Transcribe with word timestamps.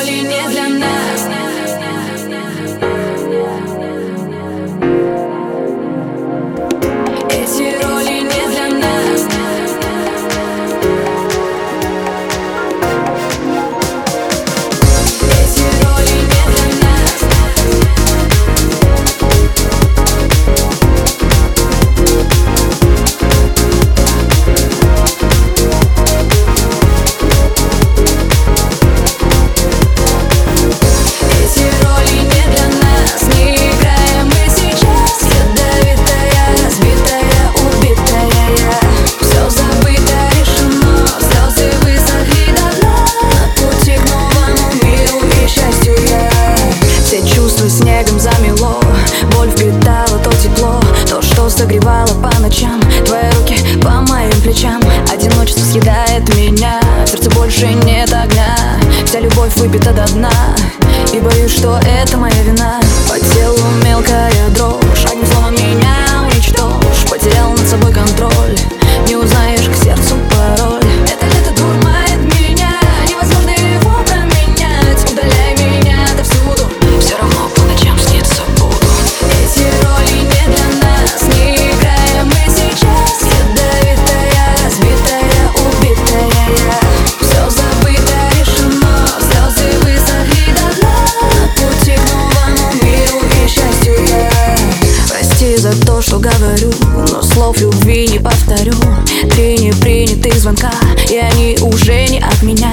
falling 0.00 0.30
in 0.30 0.39
меня. 56.40 56.80
Сердце 57.06 57.30
больше 57.30 57.66
нет 57.66 58.12
огня. 58.12 58.56
Вся 59.04 59.20
любовь 59.20 59.54
выпита 59.56 59.92
до 59.92 60.06
дна. 60.12 60.30
И 61.12 61.18
боюсь, 61.18 61.52
что 61.52 61.78
это 61.84 62.16
моя 62.16 62.42
вина. 62.42 62.80
По 63.08 63.18
телу 63.18 63.59
что 96.10 96.18
говорю 96.18 96.72
Но 97.06 97.22
слов 97.22 97.60
любви 97.60 98.08
не 98.08 98.18
повторю. 98.18 98.74
Три 99.30 99.58
непринятых 99.58 100.34
звонка 100.34 100.72
И 101.08 101.16
они 101.16 101.56
уже 101.62 102.08
не 102.08 102.18
от 102.18 102.42
меня. 102.42 102.72